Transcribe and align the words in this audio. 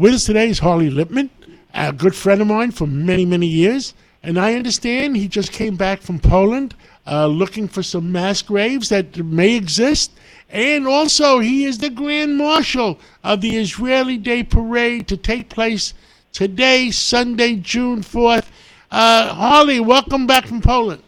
With 0.00 0.14
us 0.14 0.24
today 0.24 0.48
is 0.48 0.60
Harley 0.60 0.88
Lippman, 0.88 1.28
a 1.74 1.92
good 1.92 2.14
friend 2.14 2.40
of 2.40 2.46
mine 2.46 2.70
for 2.70 2.86
many, 2.86 3.26
many 3.26 3.46
years. 3.46 3.92
And 4.22 4.38
I 4.38 4.54
understand 4.54 5.14
he 5.14 5.28
just 5.28 5.52
came 5.52 5.76
back 5.76 6.00
from 6.00 6.18
Poland 6.18 6.74
uh, 7.06 7.26
looking 7.26 7.68
for 7.68 7.82
some 7.82 8.10
mass 8.10 8.40
graves 8.40 8.88
that 8.88 9.18
may 9.18 9.54
exist. 9.54 10.10
And 10.48 10.88
also, 10.88 11.40
he 11.40 11.66
is 11.66 11.76
the 11.76 11.90
Grand 11.90 12.38
Marshal 12.38 12.98
of 13.22 13.42
the 13.42 13.58
Israeli 13.58 14.16
Day 14.16 14.42
Parade 14.42 15.06
to 15.08 15.18
take 15.18 15.50
place 15.50 15.92
today, 16.32 16.90
Sunday, 16.90 17.56
June 17.56 18.00
4th. 18.00 18.46
Uh, 18.90 19.34
Harley, 19.34 19.80
welcome 19.80 20.26
back 20.26 20.46
from 20.46 20.62
Poland. 20.62 21.02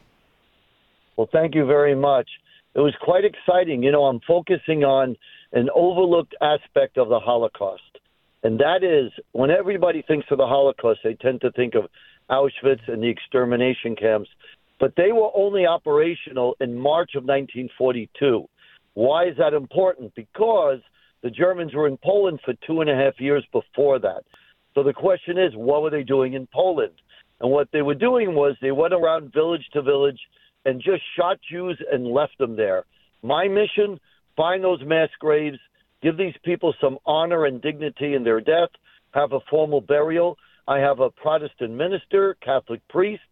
Well, 1.17 1.31
thank 1.33 1.55
you 1.55 1.65
very 1.65 1.95
much. 1.95 2.29
It 2.75 2.81
was 2.81 2.95
quite 3.01 3.25
exciting. 3.25 3.83
You 3.83 3.91
know, 3.91 4.05
I'm 4.05 4.21
focusing 4.29 4.85
on 4.85 5.17
an 5.55 5.71
overlooked 5.75 6.35
aspect 6.43 6.99
of 6.99 7.09
the 7.09 7.21
Holocaust. 7.21 7.92
And 8.43 8.59
that 8.59 8.83
is 8.83 9.13
when 9.33 9.51
everybody 9.51 10.03
thinks 10.03 10.27
of 10.31 10.39
the 10.39 10.47
Holocaust, 10.47 11.01
they 11.05 11.15
tend 11.15 11.41
to 11.43 11.53
think 11.53 11.75
of 11.75 11.85
Auschwitz 12.31 12.89
and 12.89 13.03
the 13.03 13.09
extermination 13.09 13.95
camps, 13.95 14.29
but 14.81 14.95
they 14.97 15.13
were 15.13 15.31
only 15.35 15.67
operational 15.67 16.57
in 16.61 16.77
March 16.77 17.11
of 17.15 17.23
1942. 17.23 18.49
Why 18.95 19.27
is 19.29 19.37
that 19.39 19.55
important? 19.55 20.15
Because 20.15 20.81
the 21.23 21.31
Germans 21.31 21.73
were 21.75 21.87
in 21.87 21.99
Poland 22.03 22.41
for 22.45 22.55
two 22.67 22.81
and 22.81 22.91
a 22.91 22.97
half 22.97 23.21
years 23.21 23.47
before 23.53 23.99
that. 24.01 24.25
So 24.75 24.83
the 24.83 24.93
question 24.93 25.39
is, 25.39 25.53
what 25.55 25.83
were 25.83 25.91
they 25.91 26.03
doing 26.03 26.35
in 26.35 26.49
Poland? 26.53 26.95
And 27.41 27.51
what 27.51 27.69
they 27.73 27.83
were 27.83 27.95
doing 27.95 28.35
was 28.35 28.57
they 28.61 28.73
went 28.73 28.95
around 28.95 29.33
village 29.33 29.65
to 29.73 29.83
village 29.83 30.21
and 30.65 30.81
just 30.81 31.03
shot 31.17 31.39
Jews 31.51 31.81
and 31.93 32.07
left 32.07 32.39
them 32.39 32.57
there. 32.57 32.85
My 33.23 33.49
mission 33.49 34.01
find 34.37 34.63
those 34.63 34.81
mass 34.85 35.11
graves, 35.19 35.59
give 36.03 36.17
these 36.17 36.35
people 36.45 36.75
some 36.81 36.99
honor 37.07 37.45
and 37.47 37.63
dignity 37.63 38.15
in 38.15 38.25
their 38.25 38.41
death, 38.41 38.71
have 39.13 39.33
a 39.33 39.41
formal 39.49 39.81
burial. 39.81 40.37
I 40.67 40.79
have 40.79 41.01
a 41.01 41.11
Protestant 41.11 41.73
minister, 41.73 42.37
Catholic 42.43 42.87
priest, 42.89 43.23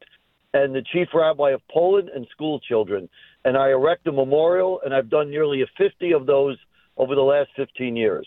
and 0.52 0.74
the 0.74 0.82
chief 0.92 1.08
rabbi 1.14 1.50
of 1.50 1.60
Poland 1.70 2.08
and 2.08 2.26
school 2.30 2.60
children. 2.60 3.08
And 3.44 3.56
I 3.56 3.70
erect 3.70 4.06
a 4.06 4.12
memorial, 4.12 4.80
and 4.84 4.94
I've 4.94 5.08
done 5.08 5.30
nearly 5.30 5.64
50 5.78 6.12
of 6.12 6.26
those 6.26 6.58
over 6.96 7.14
the 7.14 7.22
last 7.22 7.50
15 7.56 7.96
years. 7.96 8.26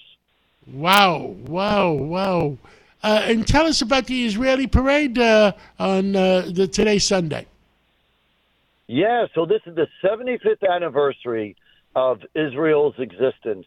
Wow, 0.71 1.35
wow, 1.45 1.91
wow. 1.91 2.57
Uh, 3.03 3.21
and 3.25 3.45
tell 3.45 3.65
us 3.65 3.81
about 3.81 4.05
the 4.05 4.25
Israeli 4.25 4.65
parade 4.65 5.19
uh, 5.19 5.51
on 5.77 6.15
uh, 6.15 6.49
the 6.49 6.67
today 6.67 6.99
Sunday. 6.99 7.45
Yeah, 8.87 9.25
so 9.35 9.45
this 9.45 9.61
is 9.65 9.75
the 9.75 9.87
75th 10.03 10.67
anniversary 10.69 11.55
of 11.95 12.21
Israel's 12.33 12.95
existence. 12.97 13.65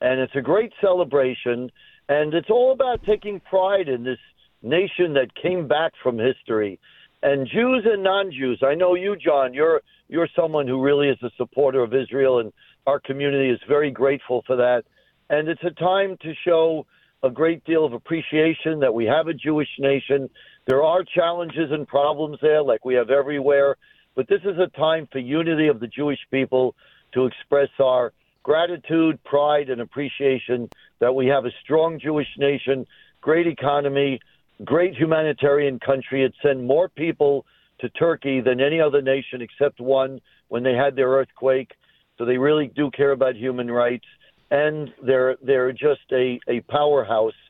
And 0.00 0.20
it's 0.20 0.34
a 0.34 0.42
great 0.42 0.72
celebration. 0.80 1.70
And 2.08 2.34
it's 2.34 2.50
all 2.50 2.72
about 2.72 3.02
taking 3.04 3.40
pride 3.40 3.88
in 3.88 4.04
this 4.04 4.18
nation 4.62 5.14
that 5.14 5.34
came 5.40 5.66
back 5.66 5.92
from 6.02 6.18
history. 6.18 6.78
And 7.22 7.48
Jews 7.48 7.86
and 7.86 8.02
non-Jews. 8.02 8.62
I 8.62 8.74
know 8.74 8.94
you, 8.94 9.16
John. 9.16 9.54
You're 9.54 9.82
you're 10.08 10.28
someone 10.36 10.68
who 10.68 10.80
really 10.80 11.08
is 11.08 11.18
a 11.22 11.30
supporter 11.36 11.82
of 11.82 11.92
Israel, 11.92 12.38
and 12.38 12.52
our 12.86 13.00
community 13.00 13.50
is 13.50 13.58
very 13.66 13.90
grateful 13.90 14.44
for 14.46 14.54
that. 14.56 14.84
And 15.30 15.48
it's 15.48 15.64
a 15.64 15.70
time 15.70 16.16
to 16.22 16.32
show 16.44 16.86
a 17.24 17.30
great 17.30 17.64
deal 17.64 17.84
of 17.84 17.92
appreciation 17.92 18.78
that 18.80 18.94
we 18.94 19.04
have 19.06 19.26
a 19.26 19.34
Jewish 19.34 19.68
nation. 19.78 20.30
There 20.66 20.84
are 20.84 21.02
challenges 21.02 21.72
and 21.72 21.88
problems 21.88 22.38
there, 22.40 22.62
like 22.62 22.84
we 22.84 22.94
have 22.94 23.10
everywhere. 23.10 23.76
But 24.14 24.28
this 24.28 24.42
is 24.44 24.58
a 24.58 24.68
time 24.76 25.08
for 25.10 25.18
unity 25.18 25.66
of 25.66 25.80
the 25.80 25.88
Jewish 25.88 26.20
people 26.30 26.74
to 27.14 27.26
express 27.26 27.68
our 27.80 28.12
gratitude, 28.46 29.18
pride, 29.24 29.70
and 29.70 29.80
appreciation 29.80 30.68
that 31.00 31.12
we 31.12 31.26
have 31.26 31.46
a 31.46 31.50
strong 31.64 31.98
Jewish 31.98 32.28
nation, 32.38 32.86
great 33.20 33.48
economy, 33.48 34.20
great 34.64 34.94
humanitarian 34.94 35.80
country. 35.80 36.24
It 36.24 36.32
sent 36.40 36.62
more 36.62 36.88
people 36.88 37.44
to 37.80 37.88
Turkey 37.88 38.40
than 38.40 38.60
any 38.60 38.80
other 38.80 39.02
nation 39.02 39.42
except 39.42 39.80
one 39.80 40.20
when 40.46 40.62
they 40.62 40.74
had 40.74 40.94
their 40.94 41.08
earthquake. 41.08 41.72
So 42.18 42.24
they 42.24 42.38
really 42.38 42.68
do 42.68 42.88
care 42.92 43.10
about 43.10 43.34
human 43.34 43.68
rights, 43.68 44.06
and 44.52 44.94
they're 45.02 45.34
they're 45.42 45.72
just 45.72 46.06
a, 46.12 46.38
a 46.46 46.60
powerhouse. 46.60 47.40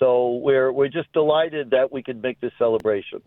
So 0.00 0.40
we're 0.42 0.72
we're 0.72 0.88
just 0.88 1.12
delighted 1.12 1.70
that 1.70 1.92
we 1.92 2.02
could 2.02 2.20
make 2.20 2.40
this 2.40 2.52
celebration. 2.58 3.22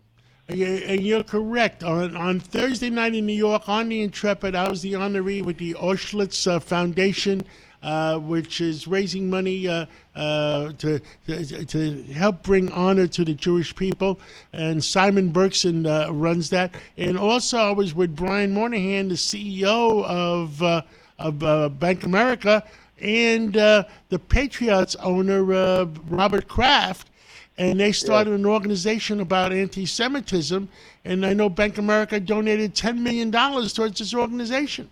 And 0.46 1.00
you're 1.00 1.24
correct. 1.24 1.82
On, 1.82 2.14
on 2.16 2.38
Thursday 2.38 2.90
night 2.90 3.14
in 3.14 3.24
New 3.24 3.32
York, 3.32 3.66
on 3.66 3.88
the 3.88 4.02
Intrepid, 4.02 4.54
I 4.54 4.68
was 4.68 4.82
the 4.82 4.92
honoree 4.92 5.42
with 5.42 5.56
the 5.56 5.72
Auschwitz 5.74 6.46
uh, 6.46 6.60
Foundation, 6.60 7.42
uh, 7.82 8.18
which 8.18 8.60
is 8.60 8.86
raising 8.86 9.30
money 9.30 9.66
uh, 9.66 9.86
uh 10.14 10.72
to, 10.72 11.00
to, 11.26 11.64
to 11.64 12.02
help 12.12 12.42
bring 12.42 12.70
honor 12.72 13.06
to 13.06 13.24
the 13.24 13.32
Jewish 13.32 13.74
people. 13.74 14.20
And 14.52 14.84
Simon 14.84 15.32
Berkson 15.32 15.86
uh, 15.86 16.12
runs 16.12 16.50
that. 16.50 16.74
And 16.98 17.18
also, 17.18 17.56
I 17.56 17.70
was 17.70 17.94
with 17.94 18.14
Brian 18.14 18.52
Moynihan, 18.52 19.08
the 19.08 19.14
CEO 19.14 20.04
of 20.04 20.62
uh, 20.62 20.82
of 21.18 21.78
Bank 21.78 22.04
America, 22.04 22.62
and 23.00 23.54
the 23.54 24.18
Patriots 24.28 24.94
owner, 24.96 25.42
Robert 25.42 26.48
Kraft 26.48 27.08
and 27.56 27.78
they 27.78 27.92
started 27.92 28.30
yeah. 28.30 28.36
an 28.36 28.46
organization 28.46 29.20
about 29.20 29.52
anti-Semitism. 29.52 30.68
And 31.04 31.26
I 31.26 31.34
know 31.34 31.48
Bank 31.48 31.78
America 31.78 32.18
donated 32.18 32.74
ten 32.74 33.02
million 33.02 33.30
dollars 33.30 33.72
towards 33.72 33.98
this 33.98 34.14
organization. 34.14 34.90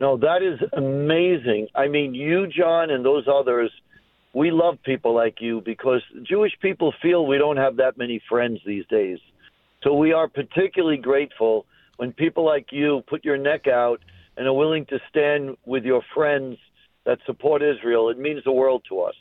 No, 0.00 0.16
that 0.16 0.42
is 0.42 0.58
amazing. 0.72 1.68
I 1.76 1.86
mean, 1.86 2.12
you, 2.14 2.48
John, 2.48 2.90
and 2.90 3.04
those 3.04 3.28
others, 3.28 3.70
we 4.32 4.50
love 4.50 4.82
people 4.82 5.14
like 5.14 5.40
you 5.40 5.60
because 5.60 6.02
Jewish 6.24 6.58
people 6.60 6.92
feel 7.00 7.24
we 7.24 7.38
don't 7.38 7.56
have 7.56 7.76
that 7.76 7.96
many 7.96 8.20
friends 8.28 8.60
these 8.66 8.84
days. 8.86 9.20
So 9.84 9.94
we 9.94 10.12
are 10.12 10.26
particularly 10.26 10.96
grateful 10.96 11.66
when 11.98 12.12
people 12.12 12.44
like 12.44 12.72
you 12.72 13.04
put 13.06 13.24
your 13.24 13.36
neck 13.36 13.68
out 13.68 14.00
and 14.36 14.46
are 14.46 14.52
willing 14.52 14.86
to 14.86 14.98
stand 15.08 15.56
with 15.66 15.84
your 15.84 16.02
friends 16.14 16.58
that 17.04 17.18
support 17.26 17.62
Israel. 17.62 18.08
It 18.08 18.18
means 18.18 18.42
the 18.42 18.52
world 18.52 18.82
to 18.88 19.02
us. 19.02 19.14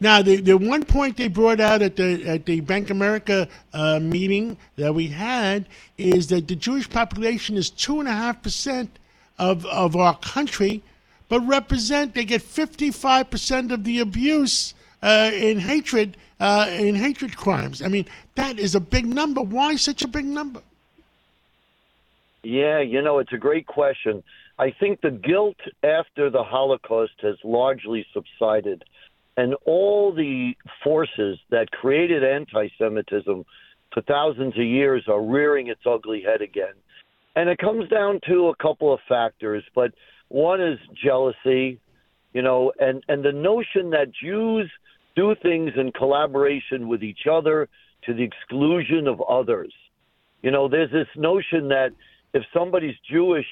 Now, 0.00 0.22
the, 0.22 0.36
the 0.36 0.58
one 0.58 0.84
point 0.84 1.16
they 1.16 1.28
brought 1.28 1.60
out 1.60 1.80
at 1.80 1.96
the 1.96 2.24
at 2.26 2.46
the 2.46 2.60
Bank 2.60 2.90
America 2.90 3.48
uh, 3.72 4.00
meeting 4.00 4.56
that 4.76 4.94
we 4.94 5.06
had 5.06 5.66
is 5.96 6.26
that 6.28 6.48
the 6.48 6.56
Jewish 6.56 6.88
population 6.90 7.56
is 7.56 7.70
two 7.70 8.00
and 8.00 8.08
a 8.08 8.12
half 8.12 8.42
percent 8.42 8.98
of 9.38 9.64
of 9.66 9.96
our 9.96 10.16
country, 10.18 10.82
but 11.28 11.40
represent 11.40 12.14
they 12.14 12.24
get 12.24 12.42
fifty 12.42 12.90
five 12.90 13.30
percent 13.30 13.70
of 13.72 13.84
the 13.84 14.00
abuse 14.00 14.74
uh, 15.02 15.30
in 15.32 15.60
hatred 15.60 16.16
uh, 16.40 16.68
in 16.70 16.96
hatred 16.96 17.36
crimes. 17.36 17.80
I 17.80 17.88
mean, 17.88 18.06
that 18.34 18.58
is 18.58 18.74
a 18.74 18.80
big 18.80 19.06
number. 19.06 19.42
Why 19.42 19.76
such 19.76 20.02
a 20.02 20.08
big 20.08 20.24
number? 20.24 20.60
Yeah, 22.42 22.80
you 22.80 23.00
know, 23.00 23.20
it's 23.20 23.32
a 23.32 23.38
great 23.38 23.66
question. 23.66 24.22
I 24.58 24.70
think 24.70 25.00
the 25.00 25.10
guilt 25.10 25.56
after 25.82 26.30
the 26.30 26.44
Holocaust 26.44 27.14
has 27.22 27.36
largely 27.42 28.06
subsided 28.12 28.84
and 29.36 29.54
all 29.66 30.12
the 30.12 30.52
forces 30.82 31.38
that 31.50 31.70
created 31.70 32.22
anti 32.22 32.68
Semitism 32.78 33.44
for 33.92 34.02
thousands 34.02 34.54
of 34.56 34.64
years 34.64 35.04
are 35.08 35.22
rearing 35.22 35.68
its 35.68 35.80
ugly 35.86 36.22
head 36.22 36.42
again. 36.42 36.74
And 37.36 37.48
it 37.48 37.58
comes 37.58 37.88
down 37.88 38.20
to 38.28 38.48
a 38.48 38.56
couple 38.56 38.92
of 38.92 39.00
factors, 39.08 39.64
but 39.74 39.92
one 40.28 40.60
is 40.60 40.78
jealousy, 41.02 41.80
you 42.32 42.42
know, 42.42 42.72
and, 42.78 43.02
and 43.08 43.24
the 43.24 43.32
notion 43.32 43.90
that 43.90 44.12
Jews 44.22 44.70
do 45.16 45.34
things 45.42 45.72
in 45.76 45.92
collaboration 45.92 46.88
with 46.88 47.02
each 47.02 47.26
other 47.30 47.68
to 48.06 48.14
the 48.14 48.22
exclusion 48.22 49.06
of 49.06 49.20
others. 49.22 49.72
You 50.42 50.50
know, 50.50 50.68
there's 50.68 50.90
this 50.90 51.08
notion 51.16 51.68
that 51.68 51.90
if 52.34 52.42
somebody's 52.52 52.96
Jewish, 53.10 53.46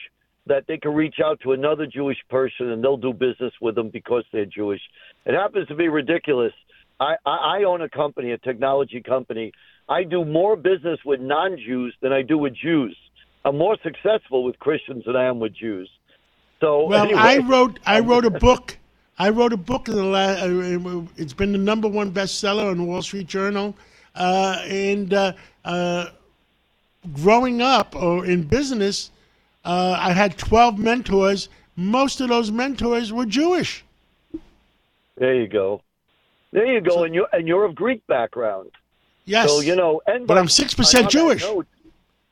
that 0.46 0.64
they 0.66 0.76
can 0.76 0.92
reach 0.92 1.16
out 1.24 1.40
to 1.40 1.52
another 1.52 1.86
Jewish 1.86 2.18
person 2.28 2.70
and 2.70 2.82
they'll 2.82 2.96
do 2.96 3.12
business 3.12 3.52
with 3.60 3.74
them 3.74 3.90
because 3.90 4.24
they're 4.32 4.46
Jewish. 4.46 4.80
It 5.24 5.34
happens 5.34 5.68
to 5.68 5.74
be 5.74 5.88
ridiculous. 5.88 6.52
I, 7.00 7.16
I 7.24 7.64
own 7.64 7.82
a 7.82 7.88
company, 7.88 8.32
a 8.32 8.38
technology 8.38 9.02
company. 9.02 9.52
I 9.88 10.04
do 10.04 10.24
more 10.24 10.56
business 10.56 10.98
with 11.04 11.20
non 11.20 11.56
Jews 11.58 11.94
than 12.00 12.12
I 12.12 12.22
do 12.22 12.38
with 12.38 12.54
Jews. 12.54 12.96
I'm 13.44 13.58
more 13.58 13.76
successful 13.82 14.44
with 14.44 14.58
Christians 14.58 15.04
than 15.06 15.16
I 15.16 15.24
am 15.24 15.40
with 15.40 15.54
Jews. 15.54 15.90
So 16.60 16.86
well, 16.86 17.04
anyway, 17.04 17.20
I 17.20 17.38
wrote 17.38 17.80
I 17.84 18.00
wrote 18.00 18.24
a 18.24 18.30
book. 18.30 18.78
I 19.18 19.30
wrote 19.30 19.52
a 19.52 19.56
book 19.56 19.88
in 19.88 19.96
the 19.96 20.04
last. 20.04 20.42
Uh, 20.42 21.02
it's 21.16 21.32
been 21.32 21.52
the 21.52 21.58
number 21.58 21.88
one 21.88 22.12
bestseller 22.12 22.70
on 22.70 22.86
Wall 22.86 23.02
Street 23.02 23.26
Journal, 23.26 23.74
uh, 24.14 24.62
and 24.68 25.12
uh, 25.12 25.32
uh 25.64 26.06
growing 27.14 27.60
up 27.60 27.96
or 27.96 28.24
in 28.24 28.44
business, 28.44 29.10
uh, 29.64 29.96
I 29.98 30.12
had 30.12 30.36
12 30.38 30.78
mentors. 30.78 31.48
Most 31.76 32.20
of 32.20 32.28
those 32.28 32.50
mentors 32.50 33.12
were 33.12 33.26
Jewish. 33.26 33.84
There 35.16 35.34
you 35.34 35.46
go. 35.46 35.82
There 36.52 36.66
you 36.66 36.80
go. 36.80 36.96
So, 36.96 37.04
and 37.04 37.14
you're 37.14 37.28
and 37.32 37.48
you're 37.48 37.64
of 37.64 37.74
Greek 37.74 38.06
background. 38.06 38.70
Yes. 39.24 39.48
So 39.48 39.60
you 39.60 39.76
know, 39.76 40.02
and 40.06 40.26
but 40.26 40.36
I'm 40.36 40.48
six 40.48 40.74
percent 40.74 41.10
Jewish. 41.10 41.44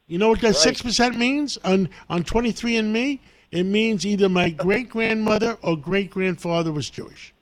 you 0.08 0.18
know 0.18 0.28
what 0.28 0.40
that 0.40 0.54
6% 0.54 1.16
means 1.16 1.56
on 1.64 1.88
on 2.08 2.24
23andMe? 2.24 3.20
It 3.50 3.64
means 3.64 4.04
either 4.04 4.28
my 4.28 4.50
great 4.66 4.88
grandmother 4.88 5.56
or 5.62 5.76
great 5.76 6.10
grandfather 6.10 6.72
was 6.72 6.90
Jewish. 6.90 7.32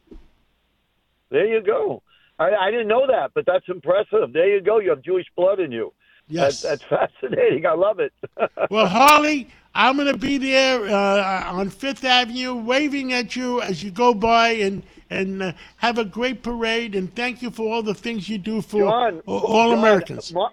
There 1.31 1.46
you 1.46 1.62
go. 1.62 2.02
I, 2.38 2.50
I 2.55 2.70
didn't 2.70 2.88
know 2.88 3.06
that, 3.06 3.32
but 3.34 3.44
that's 3.46 3.69
impressive. 3.69 4.32
There 4.32 4.49
you 4.49 4.61
go. 4.61 4.79
You 4.79 4.91
have 4.91 5.02
Jewish 5.02 5.26
blood 5.37 5.61
in 5.61 5.73
you. 5.73 5.93
Yes. 6.28 6.62
That's, 6.62 6.82
that's 6.88 7.10
fascinating. 7.20 7.66
I 7.66 7.72
love 7.72 8.00
it. 8.00 8.12
well, 8.70 8.86
Harley, 8.86 9.48
I'm 9.75 9.96
going 9.96 10.12
to 10.12 10.19
be 10.19 10.38
there 10.38 10.84
uh, 10.84 11.52
on 11.52 11.70
Fifth 11.70 12.04
Avenue, 12.04 12.54
waving 12.54 13.12
at 13.12 13.36
you 13.36 13.60
as 13.60 13.82
you 13.82 13.90
go 13.90 14.14
by, 14.14 14.50
and 14.50 14.82
and 15.10 15.42
uh, 15.42 15.52
have 15.76 15.98
a 15.98 16.04
great 16.04 16.42
parade. 16.42 16.94
And 16.94 17.14
thank 17.14 17.42
you 17.42 17.50
for 17.50 17.72
all 17.72 17.82
the 17.82 17.94
things 17.94 18.28
you 18.28 18.38
do 18.38 18.60
for 18.60 18.82
John, 18.82 19.22
all, 19.26 19.40
all 19.40 19.70
John, 19.70 19.78
Americans. 19.78 20.32
Mar- 20.32 20.52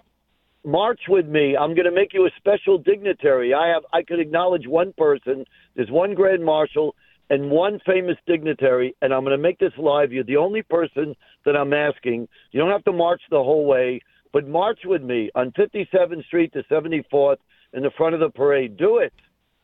march 0.64 1.00
with 1.08 1.26
me. 1.26 1.56
I'm 1.56 1.74
going 1.74 1.84
to 1.86 1.92
make 1.92 2.12
you 2.12 2.26
a 2.26 2.30
special 2.36 2.78
dignitary. 2.78 3.54
I 3.54 3.68
have. 3.68 3.84
I 3.92 4.02
could 4.02 4.20
acknowledge 4.20 4.66
one 4.66 4.92
person. 4.96 5.44
There's 5.74 5.90
one 5.90 6.14
grand 6.14 6.44
marshal 6.44 6.94
and 7.28 7.50
one 7.50 7.80
famous 7.84 8.16
dignitary, 8.26 8.94
and 9.02 9.12
I'm 9.12 9.24
going 9.24 9.36
to 9.36 9.42
make 9.42 9.58
this 9.58 9.72
live. 9.78 10.12
You're 10.12 10.24
the 10.24 10.36
only 10.36 10.62
person 10.62 11.16
that 11.44 11.56
I'm 11.56 11.72
asking. 11.72 12.28
You 12.52 12.60
don't 12.60 12.70
have 12.70 12.84
to 12.84 12.92
march 12.92 13.22
the 13.30 13.42
whole 13.42 13.66
way, 13.66 14.00
but 14.36 14.46
march 14.46 14.80
with 14.84 15.02
me 15.02 15.30
on 15.34 15.50
57th 15.52 16.22
Street 16.26 16.52
to 16.52 16.62
74th 16.64 17.38
in 17.72 17.82
the 17.82 17.90
front 17.96 18.12
of 18.14 18.20
the 18.20 18.28
parade. 18.28 18.76
Do 18.76 18.98
it. 18.98 19.14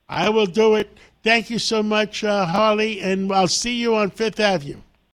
I 0.09 0.31
will 0.31 0.47
do 0.47 0.77
it. 0.77 0.89
Thank 1.23 1.51
you 1.51 1.59
so 1.59 1.83
much, 1.83 2.25
uh, 2.25 2.47
Harley, 2.47 3.03
and 3.03 3.31
I'll 3.31 3.49
see 3.49 3.75
you 3.75 3.95
on 3.95 4.09
Fifth 4.09 4.41
Avenue. 4.41 4.81